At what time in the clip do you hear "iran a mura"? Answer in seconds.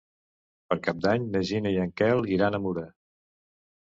2.39-2.87